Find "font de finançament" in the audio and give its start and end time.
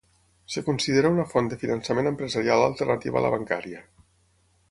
1.33-2.09